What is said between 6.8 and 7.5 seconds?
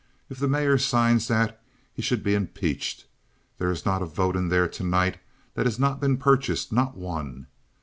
one.